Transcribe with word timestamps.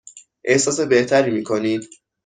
احساس 0.45 0.79
بهتری 0.79 1.31
می 1.31 1.43
کنید؟ 1.43 1.81